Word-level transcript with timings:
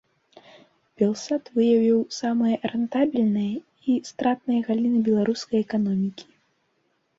Белстат 1.01 1.43
выявіў 1.57 1.99
самыя 2.19 2.55
рэнтабельныя 2.73 3.55
і 3.91 3.99
стратныя 4.11 4.67
галіны 4.71 4.99
беларускай 5.11 5.59
эканомікі. 5.67 6.25